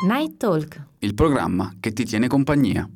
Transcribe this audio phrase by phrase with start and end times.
[0.00, 0.80] Night Talk.
[1.00, 2.88] il programma che ti tiene compagnia.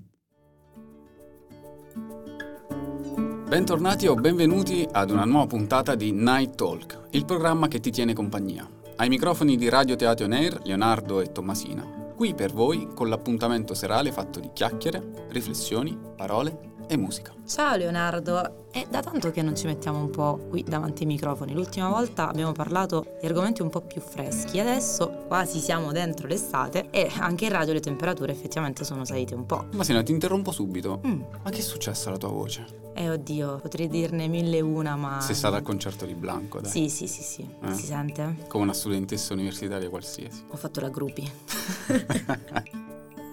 [3.49, 8.13] Bentornati o benvenuti ad una nuova puntata di Night Talk, il programma che ti tiene
[8.13, 8.69] compagnia.
[8.97, 11.83] Ai microfoni di Radio Teatro On Air, Leonardo e Tommasina.
[12.15, 17.33] Qui per voi con l'appuntamento serale fatto di chiacchiere, riflessioni, parole e musica.
[17.45, 21.53] Ciao Leonardo, è da tanto che non ci mettiamo un po' qui davanti ai microfoni.
[21.53, 26.89] L'ultima volta abbiamo parlato di argomenti un po' più freschi, adesso quasi siamo dentro l'estate
[26.91, 29.67] e anche in radio le temperature effettivamente sono salite un po'.
[29.69, 31.03] Tommasina, ti interrompo subito.
[31.07, 31.21] Mm.
[31.43, 32.65] Ma che è successo alla tua voce?
[32.95, 35.21] Eh oddio, potrei dirne mille e una, ma...
[35.21, 36.71] Sei stata al concerto di Blanco, dai.
[36.71, 37.47] Sì, sì, sì, sì.
[37.63, 37.75] Eh.
[37.75, 38.37] Si sente?
[38.49, 40.45] Come una studentessa universitaria qualsiasi.
[40.49, 41.31] Ho fatto la gruppi.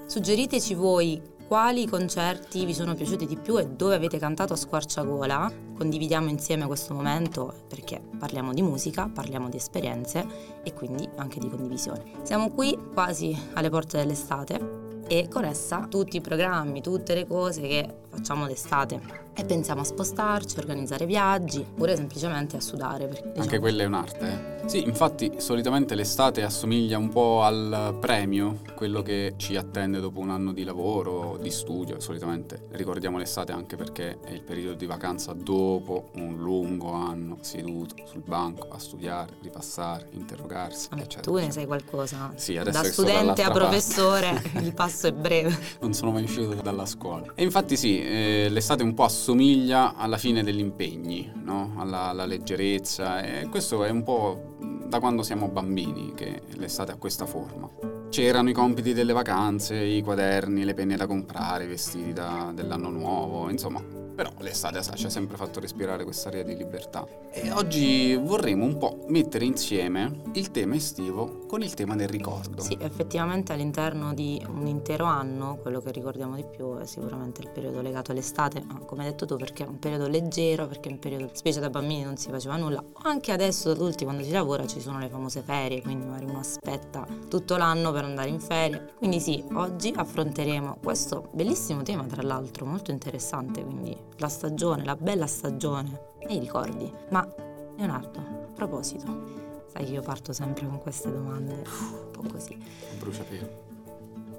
[0.06, 5.52] Suggeriteci voi quali concerti vi sono piaciuti di più e dove avete cantato a squarciagola.
[5.76, 10.24] Condividiamo insieme questo momento perché parliamo di musica, parliamo di esperienze
[10.62, 12.04] e quindi anche di condivisione.
[12.22, 17.62] Siamo qui quasi alle porte dell'estate e con essa tutti i programmi, tutte le cose
[17.62, 23.06] che facciamo d'estate e pensiamo a spostarci, a organizzare viaggi oppure semplicemente a sudare.
[23.08, 24.28] perché, diciamo, Anche quella è un'arte,
[24.64, 24.68] eh?
[24.68, 30.30] Sì, infatti solitamente l'estate assomiglia un po' al premio, quello che ci attende dopo un
[30.30, 32.00] anno di lavoro, di studio.
[32.00, 37.96] Solitamente ricordiamo l'estate anche perché è il periodo di vacanza dopo un lungo anno seduto
[38.06, 41.22] sul banco a studiare, ripassare, interrogarsi, Vabbè, eccetera.
[41.22, 42.32] tu ne sai qualcosa.
[42.36, 45.58] Sì, adesso da studente a professore il passo è breve.
[45.80, 47.32] non sono mai uscito dalla scuola.
[47.36, 51.74] E infatti sì, eh, l'estate un po' assomiglia alla fine degli impegni, no?
[51.78, 54.56] alla, alla leggerezza e questo è un po'
[54.88, 57.70] da quando siamo bambini che l'estate ha questa forma.
[58.10, 62.90] C'erano i compiti delle vacanze, i quaderni, le penne da comprare, i vestiti da- dell'anno
[62.90, 63.82] nuovo, insomma.
[64.20, 67.08] Però l'estate sa, ci ha sempre fatto respirare quest'aria di libertà.
[67.32, 72.62] E oggi vorremmo un po' mettere insieme il tema estivo con il tema del ricordo.
[72.62, 77.50] Sì, effettivamente all'interno di un intero anno, quello che ricordiamo di più è sicuramente il
[77.50, 80.92] periodo legato all'estate, ma come hai detto tu perché è un periodo leggero, perché è
[80.92, 84.32] un periodo, specie da bambini non si faceva nulla, anche adesso da adulti quando si
[84.32, 88.42] lavora ci sono le famose ferie, quindi magari uno aspetta tutto l'anno per andare in
[88.42, 88.96] ferie.
[88.98, 94.96] Quindi sì, oggi affronteremo questo bellissimo tema tra l'altro, molto interessante, quindi la stagione, la
[94.96, 96.92] bella stagione e i ricordi.
[97.10, 97.28] Ma
[97.76, 102.58] Leonardo, a proposito, sai che io parto sempre con queste domande, un po' così.
[102.98, 103.68] Bruciapelo.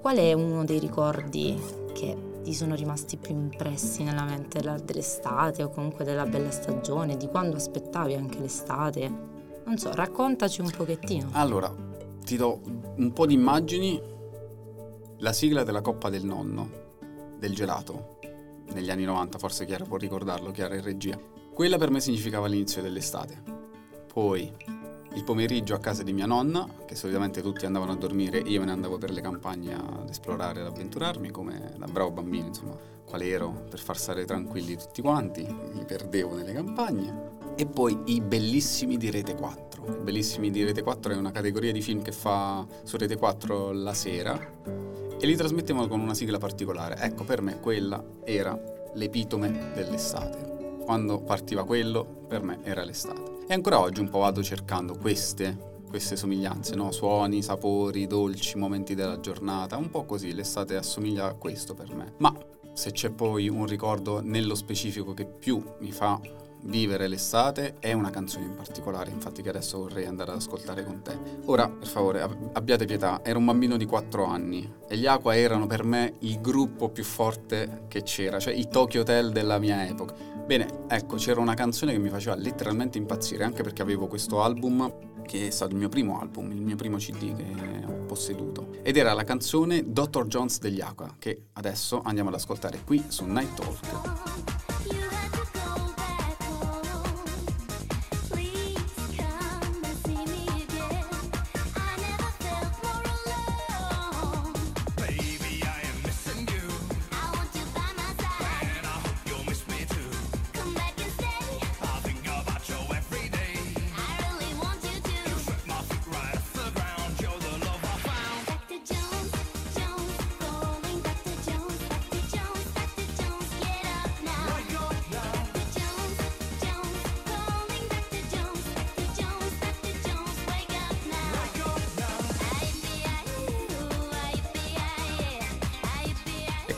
[0.00, 1.60] Qual è uno dei ricordi
[1.92, 7.28] che ti sono rimasti più impressi nella mente dell'estate o comunque della bella stagione, di
[7.28, 9.08] quando aspettavi anche l'estate?
[9.64, 11.28] Non so, raccontaci un pochettino.
[11.32, 11.72] Allora,
[12.24, 12.60] ti do
[12.96, 14.00] un po' di immagini.
[15.18, 16.70] La sigla della Coppa del Nonno,
[17.38, 18.18] del gelato,
[18.72, 21.18] negli anni 90, forse Chiara può ricordarlo, Chiara in regia.
[21.52, 23.42] Quella per me significava l'inizio dell'estate.
[24.12, 24.50] Poi
[25.14, 28.66] il pomeriggio a casa di mia nonna, che solitamente tutti andavano a dormire, io me
[28.66, 33.22] ne andavo per le campagne ad esplorare, ad avventurarmi, come da bravo bambino, insomma, qual
[33.22, 37.38] ero, per far stare tranquilli tutti quanti, mi perdevo nelle campagne.
[37.56, 39.98] E poi i bellissimi di Rete 4.
[39.98, 43.72] I bellissimi di Rete 4 è una categoria di film che fa su Rete 4
[43.72, 46.96] la sera e li trasmettevano con una sigla particolare.
[46.96, 48.58] Ecco, per me quella era
[48.94, 50.78] l'epitome dell'estate.
[50.82, 53.44] Quando partiva quello, per me era l'estate.
[53.46, 56.90] E ancora oggi un po' vado cercando queste, queste somiglianze, no?
[56.90, 62.14] Suoni, sapori, dolci, momenti della giornata, un po' così, l'estate assomiglia a questo per me.
[62.18, 62.34] Ma
[62.72, 66.18] se c'è poi un ricordo nello specifico che più mi fa
[66.62, 71.02] vivere l'estate è una canzone in particolare, infatti che adesso vorrei andare ad ascoltare con
[71.02, 71.16] te.
[71.46, 75.36] Ora, per favore, ab- abbiate pietà, ero un bambino di 4 anni e gli Aqua
[75.36, 79.86] erano per me il gruppo più forte che c'era, cioè i Tokyo Hotel della mia
[79.86, 80.14] epoca.
[80.44, 85.08] Bene, ecco, c'era una canzone che mi faceva letteralmente impazzire, anche perché avevo questo album
[85.22, 88.78] che è stato il mio primo album, il mio primo CD che ho posseduto.
[88.82, 90.26] Ed era la canzone Dr.
[90.26, 94.69] Jones degli Aqua, che adesso andiamo ad ascoltare qui su Night Talk.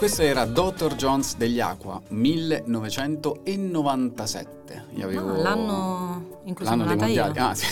[0.03, 0.97] Questo era Dr.
[0.97, 4.87] Jones degli Aqua, 1997.
[4.97, 5.35] Io avevo...
[5.35, 7.39] Ah, l'anno in cui L'anno sono dei nata mondiali.
[7.39, 7.47] io.
[7.47, 7.67] Ah, sì.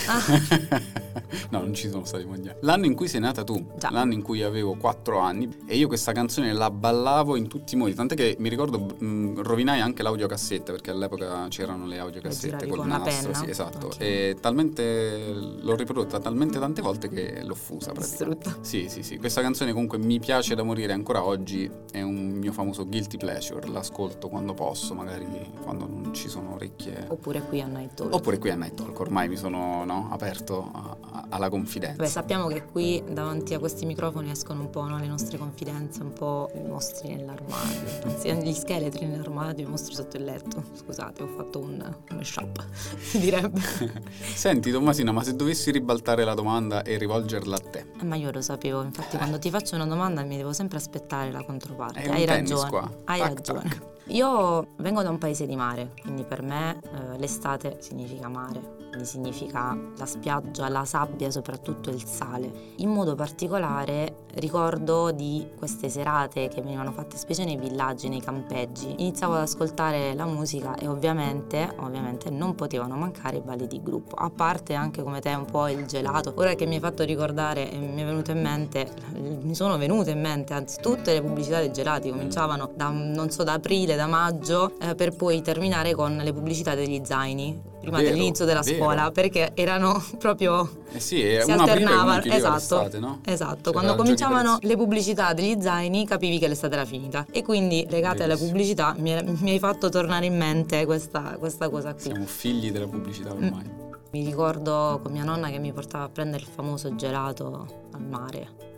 [1.51, 2.59] No, non ci sono stati mondiali.
[2.63, 3.91] L'anno in cui sei nata tu, Già.
[3.91, 7.77] l'anno in cui avevo 4 anni, e io questa canzone la ballavo in tutti i
[7.79, 7.95] modi.
[7.95, 12.89] Tant'è che mi ricordo mh, rovinai anche l'audiocassetta, perché all'epoca c'erano le audiocassette col con
[12.89, 13.35] nastro.
[13.35, 13.87] Sì, esatto.
[13.87, 13.97] Ok.
[14.01, 18.39] E talmente l'ho riprodotta talmente tante volte che l'ho fusa praticamente.
[18.45, 18.65] Distrutta.
[18.67, 19.19] Sì, sì, sì.
[19.19, 21.69] Questa canzone comunque mi piace da morire ancora oggi.
[21.91, 23.67] È un mio famoso guilty pleasure.
[23.69, 25.27] L'ascolto quando posso, magari
[25.63, 27.07] quando non ci sono orecchie.
[27.09, 28.15] Oppure qui a Night Talk.
[28.15, 32.03] Oppure qui a Night Talk, ormai mi sono no, aperto a- a- alla confidenza.
[32.03, 36.03] Beh, sappiamo che qui davanti a questi microfoni escono un po' no, le nostre confidenze,
[36.03, 40.63] un po' i mostri nell'armadio, anzi gli scheletri nell'armadio, i mostri sotto il letto.
[40.75, 42.65] Scusate, ho fatto un, un mashup,
[42.99, 43.61] si direbbe.
[44.35, 48.31] Senti Tommasina, ma se dovessi ribaltare la domanda e rivolgerla a te, Eh, Ma io
[48.31, 52.09] lo sapevo, infatti quando ti faccio una domanda mi devo sempre aspettare la controparte.
[52.09, 52.91] Hai ragione.
[53.05, 53.61] Hai Tac, ragione.
[53.69, 53.83] tac.
[54.11, 59.07] Io vengo da un paese di mare, quindi per me eh, l'estate significa mare, quindi
[59.07, 62.73] significa la spiaggia, la sabbia, soprattutto il sale.
[62.79, 68.95] In modo particolare ricordo di queste serate che venivano fatte specie nei villaggi, nei campeggi.
[68.99, 74.17] Iniziavo ad ascoltare la musica e ovviamente, ovviamente non potevano mancare i balli di gruppo,
[74.17, 76.33] a parte anche come te un po' il gelato.
[76.35, 80.11] Ora che mi hai fatto ricordare e mi è venuto in mente, mi sono venute
[80.11, 84.07] in mente anzi tutte le pubblicità dei gelati cominciavano da non so da aprile, da
[84.07, 88.77] maggio, eh, per poi terminare con le pubblicità degli zaini prima Vero, dell'inizio della vero.
[88.77, 93.21] scuola perché erano proprio eh sì, è si alternavano esatto, no?
[93.25, 93.71] esatto.
[93.71, 98.23] C'era quando cominciavano le pubblicità degli zaini capivi che l'estate era finita e quindi legate
[98.23, 102.71] alla pubblicità mi, mi hai fatto tornare in mente questa, questa cosa qui Siamo figli
[102.71, 103.65] della pubblicità ormai.
[104.13, 108.70] mi ricordo con mia nonna che mi portava a prendere il famoso gelato al mare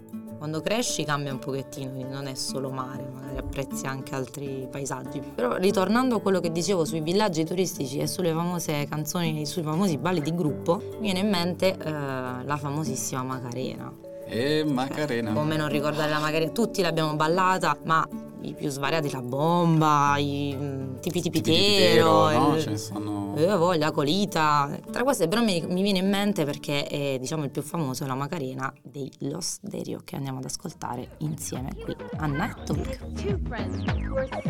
[0.42, 5.22] quando cresci cambia un pochettino, quindi non è solo mare, magari apprezzi anche altri paesaggi.
[5.36, 9.98] Però ritornando a quello che dicevo sui villaggi turistici e sulle famose canzoni, sui famosi
[9.98, 13.94] balli di gruppo, mi viene in mente eh, la famosissima Macarena.
[14.26, 15.32] E Macarena.
[15.32, 16.50] Come non ricordare la Macarena?
[16.50, 18.04] Tutti l'abbiamo ballata, ma
[18.42, 22.60] i più svariati, la bomba, i mm, tipi tipitero, no?
[22.60, 23.34] Ce ne sono...
[23.36, 24.78] eh, voglia, colita.
[24.90, 28.06] Tra queste però mi, mi viene in mente perché è diciamo il più famoso è
[28.06, 32.98] la Macarena dei Los Derio che andiamo ad ascoltare insieme qui a Night Talk.
[33.16, 34.40] two friends who are so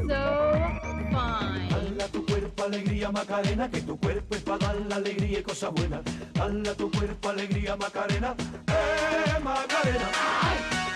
[1.11, 1.71] fine.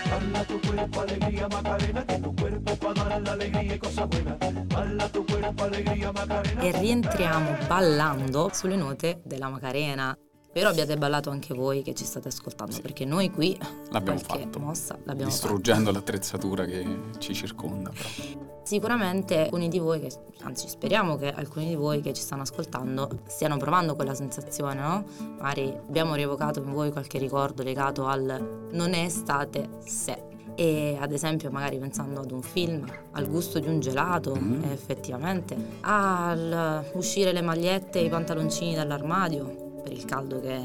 [0.09, 4.37] Dala tu cuerpo alegría Macarena, que tu cuerpo para dar la alegría y cosa buena.
[4.67, 6.61] Dala tu cuerpo alegría Macarena.
[6.61, 10.17] E rientriamo ballando sulle note della Macarena.
[10.47, 13.57] Spero abbiate ballato anche voi che ci state ascoltando, perché noi qui
[13.91, 14.59] L'abbiamo fatto.
[14.59, 15.45] mossa l'abbiamo fatta.
[15.47, 16.85] Distruggendo l'attrezzatura che
[17.19, 17.91] ci circonda.
[17.91, 18.46] Però.
[18.67, 20.11] Sicuramente alcuni di voi, che,
[20.41, 25.05] anzi speriamo che alcuni di voi che ci stanno ascoltando stiano provando quella sensazione, no?
[25.39, 30.21] Magari abbiamo rievocato in voi qualche ricordo legato al non è estate se.
[30.55, 34.63] E ad esempio magari pensando ad un film, al gusto di un gelato, Mm.
[34.63, 40.59] e effettivamente, al uscire le magliette e i pantaloncini dall'armadio per il caldo che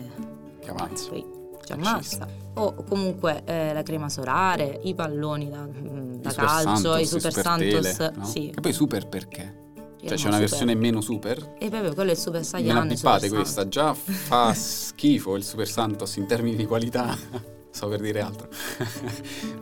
[0.59, 1.09] Che avanza.
[1.09, 1.42] poi
[1.73, 1.91] Accesa.
[1.91, 2.29] ammazza.
[2.55, 7.01] O comunque eh, la crema solare, i palloni da, mm, da I Super calcio, Santos,
[7.01, 8.17] i Super tele, Santos.
[8.17, 8.25] no?
[8.27, 9.61] Sì, Che poi super perché?
[10.03, 10.39] Cioè erano c'è una super.
[10.51, 11.55] versione meno super?
[11.59, 12.83] E proprio quello è il Super Saiyan.
[12.89, 17.17] il bippate Super questa, già fa schifo il Super Santos in termini di qualità.
[17.71, 18.49] Sto per dire altro.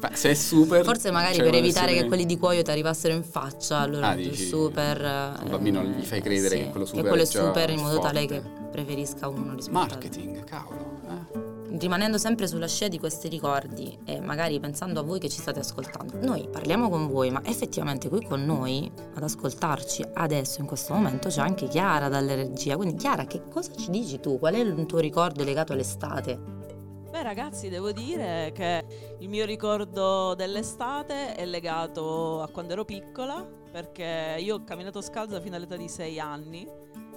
[0.00, 0.83] Ma se è super...
[0.85, 4.09] Forse magari c'è per evitare versione- che quelli di cuoio ti arrivassero in faccia, allora
[4.09, 5.00] Ah, il dici, super.
[5.05, 8.40] al bambino gli fai credere che quello super quello è super in modo tale che
[8.40, 8.69] forte.
[8.73, 9.79] preferisca uno rispetto.
[9.79, 10.99] Marketing, cavolo.
[11.09, 11.60] eh.
[11.79, 15.61] Rimanendo sempre sulla scia di questi ricordi e magari pensando a voi che ci state
[15.61, 20.95] ascoltando, noi parliamo con voi, ma effettivamente qui con noi ad ascoltarci adesso in questo
[20.95, 22.77] momento c'è anche Chiara dalle regia.
[22.77, 24.39] Quindi Chiara, che cosa ci dici tu?
[24.39, 26.39] Qual è il tuo ricordo legato all'estate?
[27.11, 28.85] Beh ragazzi, devo dire che
[29.19, 35.41] il mio ricordo dell'estate è legato a quando ero piccola, perché io ho camminato scalza
[35.41, 36.69] fino all'età di 6 anni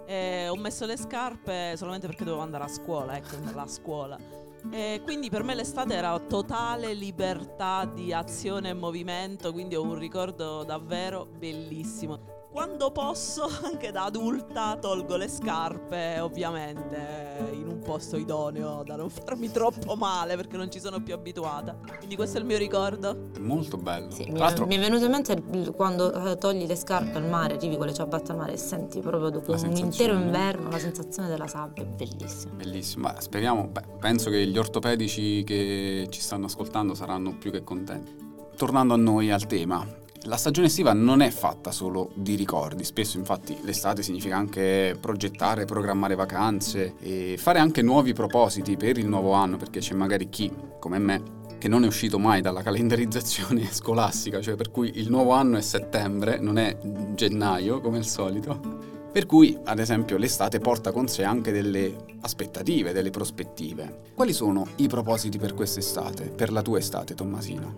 [0.06, 4.42] e ho messo le scarpe solamente perché dovevo andare a scuola, ecco, la scuola.
[4.72, 9.98] E quindi per me l'estate era totale libertà di azione e movimento, quindi ho un
[9.98, 12.42] ricordo davvero bellissimo.
[12.54, 19.10] Quando posso, anche da adulta, tolgo le scarpe, ovviamente in un posto idoneo da non
[19.10, 21.76] farmi troppo male perché non ci sono più abituata.
[21.98, 23.30] Quindi questo è il mio ricordo.
[23.40, 24.12] Molto bello.
[24.12, 27.18] Sì, Tra mi, l'altro, mi è venuto in mente il- quando eh, togli le scarpe
[27.18, 29.92] al mare, arrivi con le ciabatte al mare e senti proprio dopo La un sensazione,
[29.92, 30.24] intero no?
[30.24, 32.54] inverno la sensazione della sabbia, è bellissima.
[32.54, 33.08] bellissimo.
[33.08, 38.16] Ma speriamo, beh, penso che gli ortopedici che ci stanno ascoltando saranno più che contenti.
[38.56, 39.84] Tornando a noi, al tema.
[40.26, 45.66] la stagione estiva non è fatta solo di ricordi, spesso infatti l'estate significa anche progettare,
[45.66, 50.54] programmare vacanze e fare anche nuovi propositi per il nuovo anno, perché c'è magari chi,
[50.80, 51.24] come me,
[51.58, 55.62] che non è uscito mai dalla calendarizzazione scolastica, cioè per cui il nuovo anno è
[55.62, 56.78] settembre, non è
[57.16, 58.93] gennaio come al solito.
[59.14, 64.00] Per cui, ad esempio, l'estate porta con sé anche delle aspettative, delle prospettive.
[64.16, 67.72] Quali sono i propositi per quest'estate, per la tua estate, Tommasina?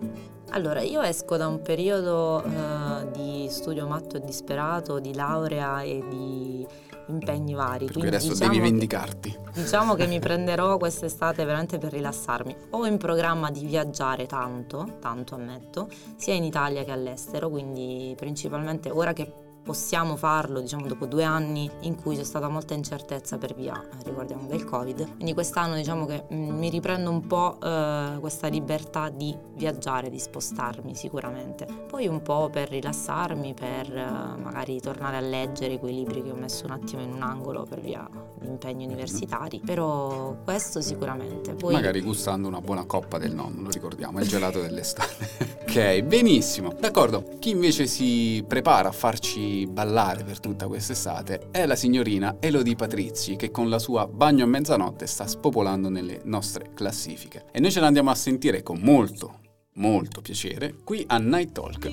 [0.52, 6.02] Allora, io esco da un periodo eh, di studio matto e disperato, di laurea e
[6.08, 6.66] di
[7.08, 7.86] impegni vari.
[7.86, 9.38] Quindi adesso diciamo devi che- vendicarti.
[9.52, 12.56] Diciamo che mi prenderò quest'estate veramente per rilassarmi.
[12.70, 18.88] Ho in programma di viaggiare tanto, tanto ammetto, sia in Italia che all'estero, quindi principalmente
[18.88, 23.52] ora che possiamo farlo, diciamo dopo due anni in cui c'è stata molta incertezza per
[23.52, 25.14] via, eh, ricordiamo, del Covid.
[25.16, 30.20] Quindi quest'anno diciamo che mm, mi riprendo un po' eh, questa libertà di viaggiare, di
[30.20, 31.66] spostarmi sicuramente.
[31.88, 36.36] Poi un po' per rilassarmi, per eh, magari tornare a leggere quei libri che ho
[36.36, 38.08] messo un attimo in un angolo per via
[38.38, 39.60] di impegni universitari.
[39.64, 41.54] Però questo sicuramente.
[41.54, 45.58] Poi Magari gustando una buona coppa del nonno, lo ricordiamo, il gelato dell'estate.
[45.66, 46.72] ok, benissimo.
[46.78, 52.74] D'accordo, chi invece si prepara a farci ballare per tutta quest'estate è la signorina Elodie
[52.74, 57.46] Patrizi, che con la sua Bagno a mezzanotte sta spopolando nelle nostre classifiche.
[57.52, 59.40] E noi ce l'andiamo a sentire con molto,
[59.74, 61.90] molto piacere qui a Night Talk.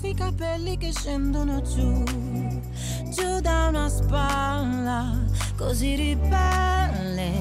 [0.00, 2.04] I capelli che scendono giù,
[3.10, 5.24] giù da una spalla,
[5.56, 7.32] così ribelle,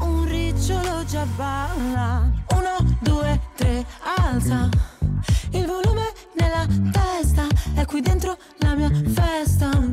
[0.00, 2.32] un ricciolo già balla.
[2.54, 3.86] Uno, due, tre,
[4.16, 4.70] alza,
[5.50, 8.36] il volume nella testa, è qui dentro
[8.90, 9.87] la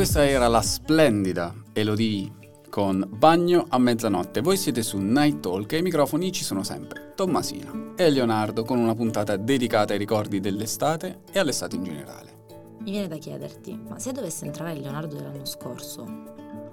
[0.00, 2.32] questa era la splendida Elodie
[2.70, 4.40] con Bagno a mezzanotte.
[4.40, 8.78] Voi siete su Night Talk e ai microfoni ci sono sempre Tommasina e Leonardo con
[8.78, 12.30] una puntata dedicata ai ricordi dell'estate e all'estate in generale.
[12.78, 16.06] Mi viene da chiederti, ma se dovesse entrare il Leonardo dell'anno scorso,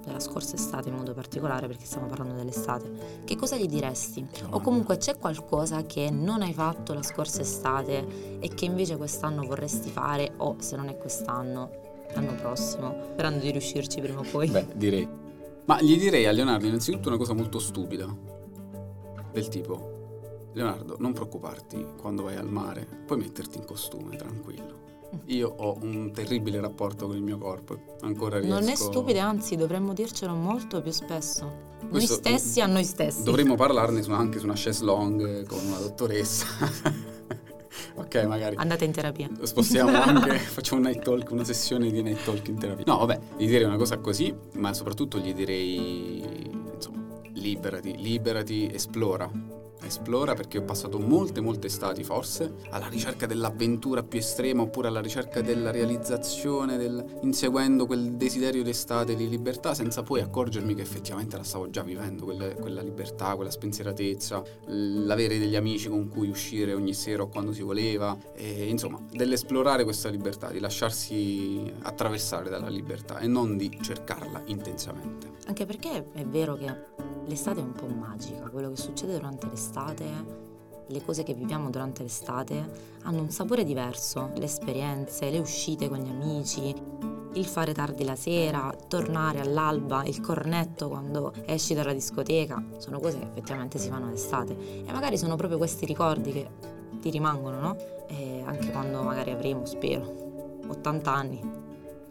[0.02, 4.26] della scorsa estate in modo particolare, perché stiamo parlando dell'estate, che cosa gli diresti?
[4.52, 9.42] O comunque c'è qualcosa che non hai fatto la scorsa estate e che invece quest'anno
[9.42, 14.48] vorresti fare, o se non è quest'anno, l'anno prossimo, sperando di riuscirci prima o poi?
[14.48, 15.08] Beh, direi.
[15.66, 18.06] Ma gli direi a Leonardo innanzitutto una cosa molto stupida.
[19.32, 24.86] Del tipo, Leonardo, non preoccuparti quando vai al mare, puoi metterti in costume, tranquillo.
[25.26, 28.58] Io ho un terribile rapporto con il mio corpo, ancora riesco...
[28.58, 31.44] Non è stupido, anzi dovremmo dircelo molto più spesso.
[31.80, 33.22] Noi Questo- stessi a noi stessi.
[33.22, 36.46] Dovremmo parlarne su- anche su una chaise longue con una dottoressa.
[38.08, 38.56] ok, magari.
[38.56, 39.28] Andate in terapia.
[39.42, 42.84] Spostiamo anche, facciamo un night talk, una sessione di night talk in terapia.
[42.86, 49.30] No, vabbè, gli direi una cosa così, ma soprattutto gli direi, insomma, liberati, liberati, esplora.
[49.88, 55.00] Esplora perché ho passato molte, molte estati forse alla ricerca dell'avventura più estrema oppure alla
[55.00, 61.38] ricerca della realizzazione, del, inseguendo quel desiderio d'estate di libertà senza poi accorgermi che effettivamente
[61.38, 66.74] la stavo già vivendo, quella, quella libertà, quella spensieratezza, l'avere degli amici con cui uscire
[66.74, 72.68] ogni sera o quando si voleva, e, insomma, dell'esplorare questa libertà, di lasciarsi attraversare dalla
[72.68, 75.32] libertà e non di cercarla intensamente.
[75.46, 80.46] Anche perché è vero che l'estate è un po' magica, quello che succede durante l'estate,
[80.86, 85.98] le cose che viviamo durante l'estate hanno un sapore diverso, le esperienze, le uscite con
[85.98, 86.74] gli amici,
[87.34, 93.18] il fare tardi la sera, tornare all'alba, il cornetto quando esci dalla discoteca, sono cose
[93.18, 96.50] che effettivamente si fanno d'estate e magari sono proprio questi ricordi che
[97.00, 97.76] ti rimangono, no?
[98.08, 101.40] E anche quando magari avremo, spero, 80 anni,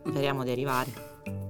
[0.05, 1.07] speriamo di arrivare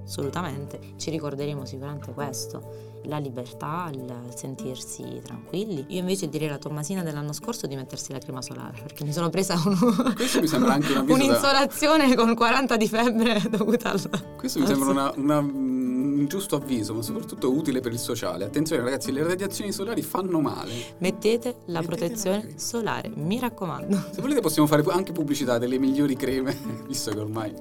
[0.08, 5.84] assolutamente, ci ricorderemo sicuramente questo, la libertà, il sentirsi tranquilli.
[5.90, 9.28] Io invece direi alla Tommasina dell'anno scorso di mettersi la crema solare, perché mi sono
[9.28, 13.90] presa un- Questo mi sembra anche un avviso da- un'insolazione con 40 di febbre dovuta
[13.90, 14.10] al...
[14.36, 18.44] Questo mi sembra una- una- un giusto avviso, ma soprattutto utile per il sociale.
[18.46, 20.72] Attenzione ragazzi, le radiazioni solari fanno male.
[20.98, 24.04] Mettete la Mettete protezione la solare, mi raccomando.
[24.10, 26.56] Se volete possiamo fare anche pubblicità delle migliori creme,
[26.88, 27.54] visto che ormai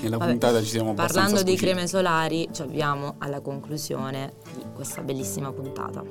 [0.00, 5.02] nella Vabbè, puntata ci siamo Parlando di creme solari, ci avviamo alla conclusione di questa
[5.02, 6.02] bellissima puntata.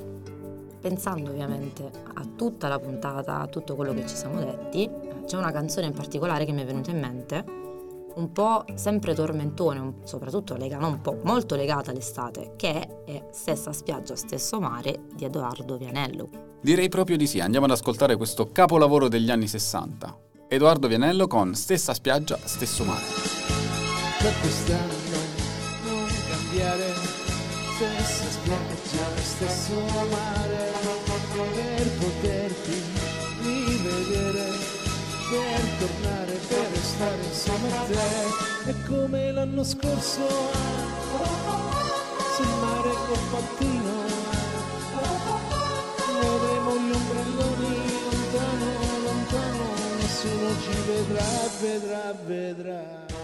[0.79, 4.89] Pensando ovviamente a tutta la puntata, a tutto quello che ci siamo detti,
[5.25, 7.65] c'è una canzone in particolare che mi è venuta in mente
[8.17, 13.71] un po' sempre tormentone, soprattutto lega, non un po', molto legata all'estate, che è Stessa
[13.71, 16.29] spiaggia, stesso mare di Edoardo Vianello.
[16.61, 20.17] Direi proprio di sì, andiamo ad ascoltare questo capolavoro degli anni 60.
[20.47, 23.56] Edoardo Vianello con Stessa spiaggia, stesso mare.
[24.27, 25.19] Per quest'anno.
[25.85, 26.93] Non cambiare
[27.75, 29.73] stessa spiaggia, stesso
[30.09, 30.71] mare
[31.31, 32.83] per poterti
[33.41, 34.45] rivedere
[35.29, 38.71] per tornare per restare insieme a te.
[38.71, 40.27] È come l'anno scorso
[42.35, 43.95] sul mare col pattino
[46.19, 48.65] vedremo gli ombrelloni lontano
[49.03, 49.65] lontano
[49.97, 53.16] nessuno ci vedrà vedrà vedrà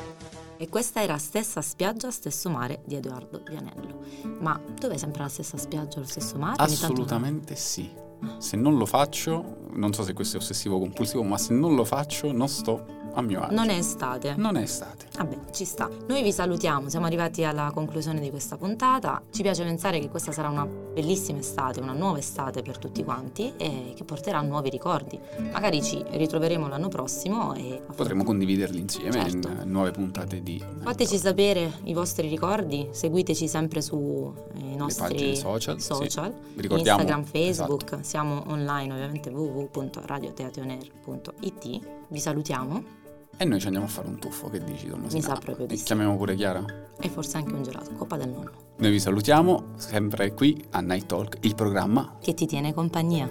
[0.64, 4.00] E questa era Stessa spiaggia, stesso mare di Edoardo Vianello.
[4.40, 6.56] Ma dov'è sempre la stessa spiaggia, lo stesso mare?
[6.64, 7.92] Assolutamente sì.
[8.38, 11.76] Se non lo faccio, non so se questo è ossessivo o compulsivo, ma se non
[11.76, 13.56] lo faccio non sto a mio agio.
[13.56, 14.34] Non è estate.
[14.38, 15.06] Non è estate.
[15.16, 15.90] Vabbè, ci sta.
[16.08, 19.22] Noi vi salutiamo, siamo arrivati alla conclusione di questa puntata.
[19.32, 23.54] Ci piace pensare che questa sarà una bellissima estate, una nuova estate per tutti quanti
[23.58, 25.20] e che porterà nuovi ricordi.
[25.52, 29.48] Magari ci ritroveremo l'anno prossimo e Potremmo condividerli insieme Certo.
[29.48, 34.32] in eh, nuove puntate di fateci sapere i vostri ricordi, seguiteci sempre sui
[34.76, 35.86] nostri pagine social, sì.
[35.86, 38.04] social, ricordiamo- Instagram, Facebook, esatto.
[38.04, 41.80] siamo online ovviamente www.radioteatronair.it.
[42.08, 43.02] Vi salutiamo
[43.38, 45.20] E noi ci andiamo a fare un tuffo, che dici Tommasina?
[45.20, 45.84] Mi sa proprio di sì.
[45.86, 46.64] Chiamiamo pure Chiara?
[47.00, 51.06] e forse anche un gelato, Coppa del Nonno, Noi vi salutiamo, sempre qui a Night
[51.08, 53.30] Talk, il programma che ti tiene compagnia.